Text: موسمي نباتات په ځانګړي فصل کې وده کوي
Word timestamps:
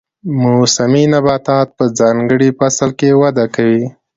موسمي 0.43 1.03
نباتات 1.13 1.67
په 1.77 1.83
ځانګړي 1.99 2.49
فصل 2.59 2.89
کې 2.99 3.09
وده 3.21 3.45
کوي 3.55 3.83